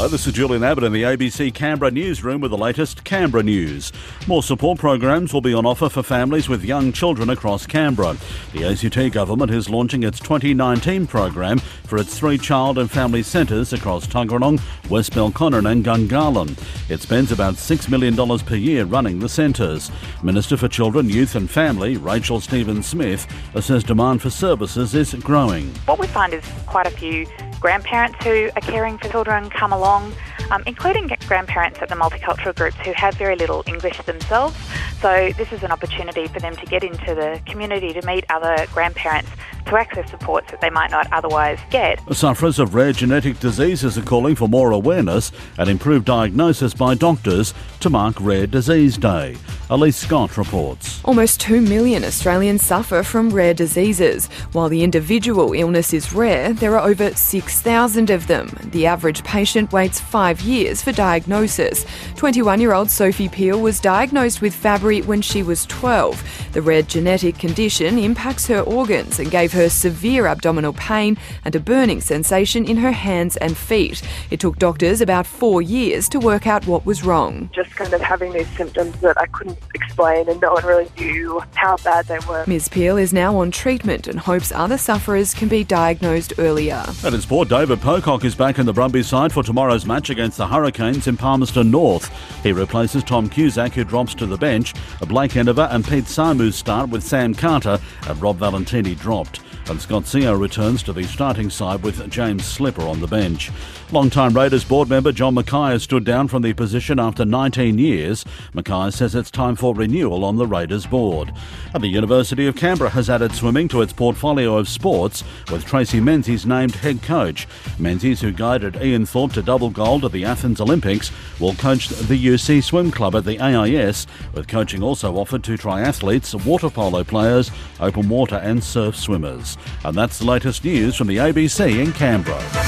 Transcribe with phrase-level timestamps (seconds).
[0.00, 3.92] Hello, this is Julian Abbott in the ABC Canberra newsroom with the latest Canberra news.
[4.26, 8.16] More support programs will be on offer for families with young children across Canberra.
[8.54, 13.74] The ACT government is launching its 2019 program for its three child and family centres
[13.74, 14.58] across Tuggeranong,
[14.88, 16.58] West Belconnen and Gungahlin.
[16.88, 19.90] It spends about $6 million per year running the centres.
[20.22, 23.26] Minister for Children, Youth and Family, Rachel Stephen Smith,
[23.60, 25.68] says demand for services is growing.
[25.84, 27.26] What we find is quite a few
[27.60, 30.12] grandparents who are caring for children come along,
[30.50, 34.56] um, including grandparents at the multicultural groups who have very little English themselves.
[35.00, 38.66] So this is an opportunity for them to get into the community to meet other
[38.70, 39.30] grandparents
[39.66, 42.00] to access supports that they might not otherwise get.
[42.14, 47.54] Sufferers of rare genetic diseases are calling for more awareness and improved diagnosis by doctors
[47.80, 49.36] to mark Rare Disease Day.
[49.70, 51.00] Elise Scott reports.
[51.04, 54.26] Almost 2 million Australians suffer from rare diseases.
[54.52, 58.50] While the individual illness is rare, there are over 6,000 of them.
[58.72, 61.86] The average patient waits five years for diagnosis.
[62.16, 66.50] 21 year old Sophie Peel was diagnosed with Fabry when she was 12.
[66.52, 71.60] The rare genetic condition impacts her organs and gave her severe abdominal pain and a
[71.60, 74.02] burning sensation in her hands and feet.
[74.30, 77.50] It took doctors about four years to work out what was wrong.
[77.52, 81.42] Just kind of having these symptoms that I couldn't explain and no one really knew
[81.54, 82.44] how bad they were.
[82.46, 82.68] Ms.
[82.68, 86.84] Peel is now on treatment and hopes other sufferers can be diagnosed earlier.
[87.04, 90.38] And in sport, David Pocock is back in the Brumbies side for tomorrow's match against
[90.38, 92.10] the Hurricanes in Palmerston North.
[92.42, 94.74] He replaces Tom Cusack, who drops to the bench.
[95.06, 99.40] Blake Enever and Pete Samu start with Sam Carter and Rob Valetini dropped
[99.70, 103.52] and Scott Sio returns to the starting side with James Slipper on the bench.
[103.92, 108.24] Long-time Raiders board member John Mackay has stood down from the position after 19 years.
[108.52, 111.32] Mackay says it's time for renewal on the Raiders board.
[111.74, 116.00] And the University of Canberra has added swimming to its portfolio of sports, with Tracey
[116.00, 117.48] Menzies named head coach.
[117.78, 122.26] Menzies, who guided Ian Thorpe to double gold at the Athens Olympics, will coach the
[122.26, 127.50] UC Swim Club at the AIS, with coaching also offered to triathletes, water polo players,
[127.80, 129.58] open water and surf swimmers.
[129.84, 132.59] And that's the latest news from the ABC in Canberra.